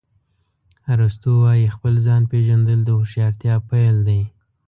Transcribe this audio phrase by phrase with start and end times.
[0.93, 4.21] ارسطو وایي خپل ځان پېژندل د هوښیارتیا پیل دی.